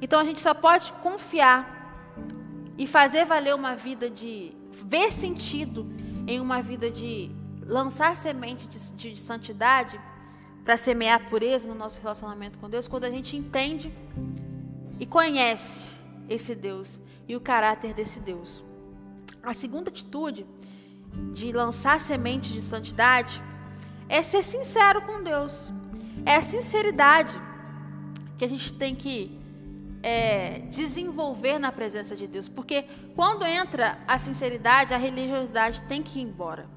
[0.00, 2.06] Então a gente só pode confiar
[2.78, 5.86] e fazer valer uma vida de ver sentido
[6.26, 7.30] em uma vida de
[7.66, 10.00] lançar semente de, de, de santidade
[10.64, 13.92] para semear pureza no nosso relacionamento com Deus, quando a gente entende
[14.98, 15.90] e conhece
[16.28, 18.64] esse Deus e o caráter desse Deus.
[19.42, 20.46] A segunda atitude
[21.34, 23.42] de lançar semente de santidade
[24.08, 25.70] é ser sincero com Deus.
[26.24, 27.34] É a sinceridade
[28.38, 29.41] que a gente tem que
[30.02, 32.48] é, desenvolver na presença de Deus.
[32.48, 32.84] Porque
[33.14, 36.68] quando entra a sinceridade, a religiosidade tem que ir embora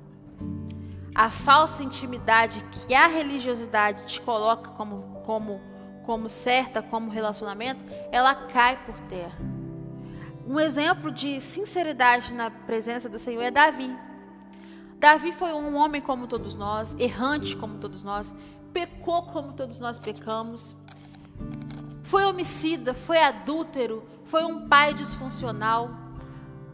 [1.16, 5.62] a falsa intimidade que a religiosidade te coloca como, como,
[6.04, 9.38] como certa, como relacionamento, ela cai por terra.
[10.46, 13.98] Um exemplo de sinceridade na presença do Senhor é Davi.
[15.00, 18.36] Davi foi um homem como todos nós, errante como todos nós,
[18.74, 20.76] pecou como todos nós pecamos,
[22.06, 25.89] foi homicida, foi adúltero, foi um pai disfuncional,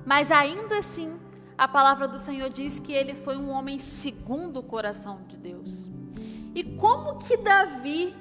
[0.05, 1.17] mas ainda assim
[1.57, 5.87] a palavra do Senhor diz que ele foi um homem segundo o coração de Deus.
[6.53, 8.13] E como que Davi,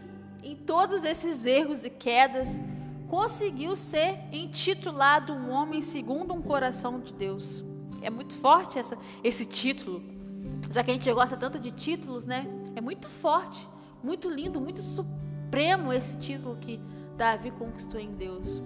[0.43, 2.61] em todos esses erros e quedas,
[3.09, 7.65] conseguiu ser intitulado um homem segundo um coração de Deus?
[8.03, 10.01] É muito forte essa, esse título.
[10.71, 12.47] Já que a gente gosta tanto de títulos, né?
[12.77, 13.69] É muito forte,
[14.01, 16.81] muito lindo, muito supremo esse título que
[17.21, 18.63] Davi conquistou em Deus.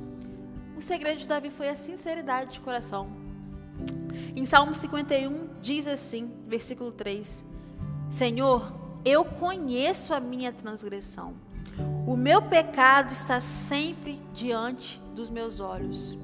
[0.76, 3.10] O segredo de Davi foi a sinceridade de coração.
[4.36, 7.44] Em Salmo 51 diz assim, versículo 3:
[8.08, 8.72] Senhor,
[9.04, 11.34] eu conheço a minha transgressão.
[12.06, 16.16] O meu pecado está sempre diante dos meus olhos.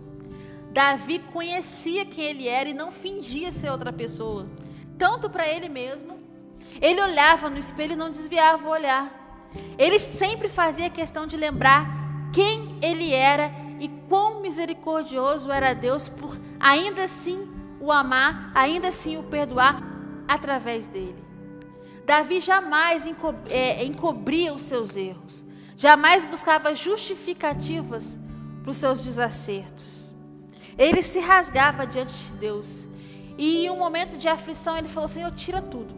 [0.72, 4.46] Davi conhecia quem ele era e não fingia ser outra pessoa,
[4.96, 6.16] tanto para ele mesmo.
[6.80, 9.50] Ele olhava no espelho e não desviava o olhar.
[9.76, 11.99] Ele sempre fazia questão de lembrar
[12.32, 17.48] quem ele era e quão misericordioso era Deus por ainda assim
[17.80, 19.82] o amar, ainda assim o perdoar
[20.28, 21.24] através dele.
[22.06, 25.44] Davi jamais enco é, encobria os seus erros,
[25.76, 28.18] jamais buscava justificativas
[28.62, 30.12] para os seus desacertos.
[30.76, 32.88] Ele se rasgava diante de Deus.
[33.38, 35.94] E em um momento de aflição ele falou: Senhor, tira tudo,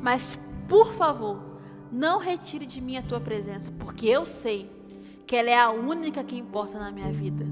[0.00, 1.42] mas por favor,
[1.90, 4.70] não retire de mim a tua presença, porque eu sei
[5.28, 7.46] que ela é a única que importa na minha vida.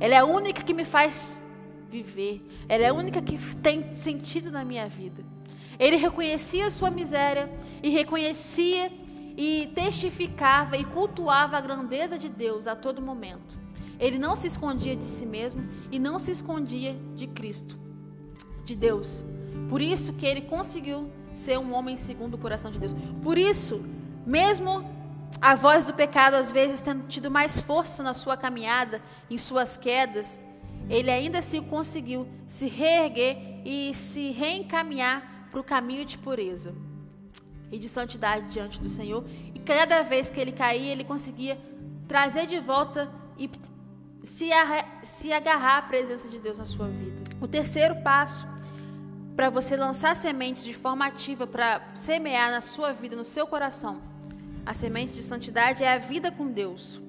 [0.00, 1.40] Ela é a única que me faz
[1.88, 2.44] viver.
[2.68, 5.24] Ela é a única que tem sentido na minha vida.
[5.78, 7.48] Ele reconhecia a sua miséria
[7.80, 8.90] e reconhecia
[9.36, 13.56] e testificava e cultuava a grandeza de Deus a todo momento.
[14.00, 17.78] Ele não se escondia de si mesmo e não se escondia de Cristo,
[18.64, 19.24] de Deus.
[19.68, 22.96] Por isso que ele conseguiu ser um homem segundo o coração de Deus.
[23.22, 23.84] Por isso,
[24.26, 24.95] mesmo
[25.40, 29.76] a voz do pecado, às vezes, tendo tido mais força na sua caminhada, em suas
[29.76, 30.40] quedas,
[30.88, 36.74] ele ainda assim conseguiu se reerguer e se reencaminhar para o caminho de pureza
[37.70, 39.24] e de santidade diante do Senhor.
[39.54, 41.58] E cada vez que ele caía, ele conseguia
[42.06, 43.50] trazer de volta e
[44.22, 44.50] se,
[45.02, 47.22] se agarrar à presença de Deus na sua vida.
[47.40, 48.46] O terceiro passo
[49.34, 54.00] para você lançar sementes de forma ativa para semear na sua vida, no seu coração,
[54.66, 57.00] a semente de santidade é a vida com Deus.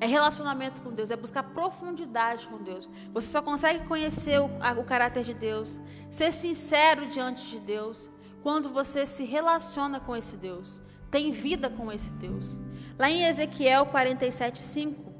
[0.00, 2.88] É relacionamento com Deus, é buscar profundidade com Deus.
[3.12, 8.10] Você só consegue conhecer o, a, o caráter de Deus, ser sincero diante de Deus,
[8.42, 12.60] quando você se relaciona com esse Deus, tem vida com esse Deus.
[12.98, 15.12] Lá em Ezequiel 47, 5,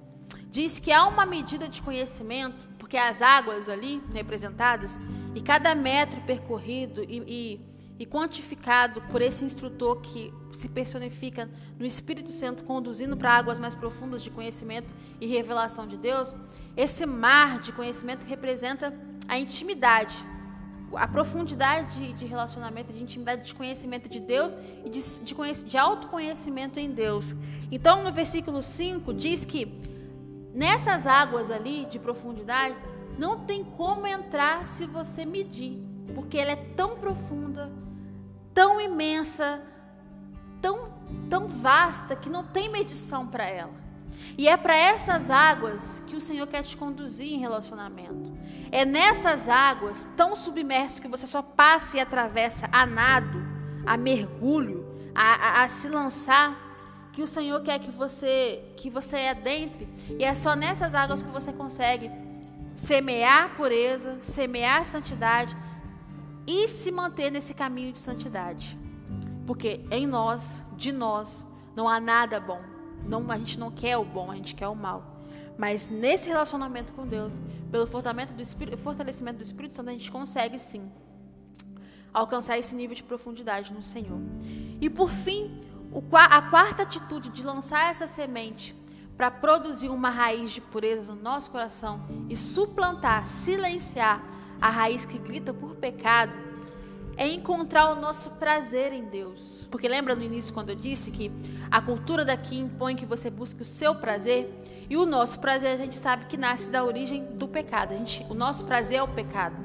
[0.49, 5.01] diz que há uma medida de conhecimento, porque as águas ali representadas,
[5.35, 11.87] e cada metro percorrido e, e, e quantificado por esse instrutor que se personifica no
[11.87, 16.35] Espírito Santo, conduzindo para águas mais profundas de conhecimento e revelação de Deus,
[16.77, 18.93] esse mar de conhecimento representa
[19.29, 20.15] a intimidade,
[20.97, 26.79] a profundidade de, relacionamento, de intimidade, de conhecimento de Deus e de, de, de autoconhecimento
[26.79, 27.35] em Deus.
[27.71, 29.95] Então, no versículo 5, diz que
[30.55, 32.77] Nessas águas ali de profundidade,
[33.19, 35.81] não tem como entrar se você medir,
[36.15, 37.73] porque ela é tão profunda,
[38.55, 39.61] tão imensa,
[40.63, 40.93] tão,
[41.29, 43.85] tão vasta que não tem medição para ela.
[44.39, 48.33] E é para essas águas que o Senhor quer te conduzir em relacionamento.
[48.71, 53.45] É nessas águas tão submersas que você só passa e atravessa a nado,
[53.85, 56.63] a mergulho, a, a, a se lançar
[57.13, 59.89] que o Senhor quer que você que você adentre,
[60.19, 62.11] e é só nessas águas que você consegue
[62.75, 65.57] semear pureza, semear santidade
[66.47, 68.79] e se manter nesse caminho de santidade.
[69.47, 72.61] Porque em nós, de nós, não há nada bom.
[73.07, 75.15] Não, a gente não quer o bom, a gente quer o mal.
[75.57, 77.41] Mas nesse relacionamento com Deus,
[77.71, 80.91] pelo fortalecimento do Espírito, fortalecimento do Espírito Santo, a gente consegue sim
[82.13, 84.21] alcançar esse nível de profundidade no Senhor.
[84.81, 85.61] E por fim,
[86.13, 88.75] a quarta atitude de lançar essa semente
[89.17, 95.19] para produzir uma raiz de pureza no nosso coração e suplantar, silenciar a raiz que
[95.19, 96.33] grita por pecado,
[97.17, 99.67] é encontrar o nosso prazer em Deus.
[99.71, 101.31] Porque lembra no início quando eu disse que
[101.71, 104.51] a cultura daqui impõe que você busque o seu prazer
[104.91, 107.93] e o nosso prazer a gente sabe que nasce da origem do pecado.
[107.93, 109.57] A gente, o nosso prazer é o pecado.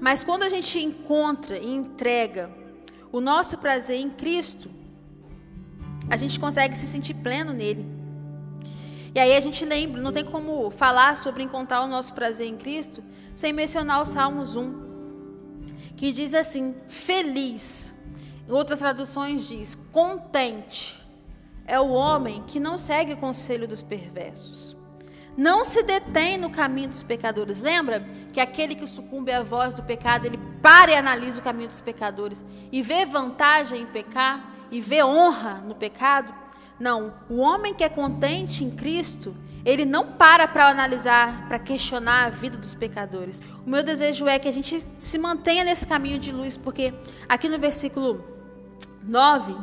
[0.00, 2.50] Mas quando a gente encontra e entrega
[3.10, 4.68] o nosso prazer em Cristo,
[6.10, 7.86] a gente consegue se sentir pleno nele.
[9.14, 12.56] E aí a gente lembra, não tem como falar sobre encontrar o nosso prazer em
[12.56, 13.02] Cristo
[13.34, 15.62] sem mencionar o Salmos 1,
[15.96, 17.92] que diz assim: feliz.
[18.48, 21.02] Em outras traduções diz: contente
[21.66, 24.76] é o homem que não segue o conselho dos perversos.
[25.36, 27.62] Não se detém no caminho dos pecadores.
[27.62, 28.00] Lembra
[28.32, 31.80] que aquele que sucumbe à voz do pecado, ele para e analisa o caminho dos
[31.80, 34.52] pecadores e vê vantagem em pecar?
[34.72, 36.34] e vê honra no pecado.
[36.82, 39.32] Não, o homem que é contente em Cristo,
[39.64, 43.40] ele não para para analisar, para questionar a vida dos pecadores.
[43.64, 46.92] O meu desejo é que a gente se mantenha nesse caminho de luz, porque
[47.28, 48.24] aqui no versículo
[49.04, 49.54] 9